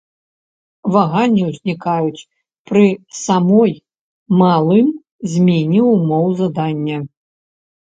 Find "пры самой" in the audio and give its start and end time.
2.71-3.71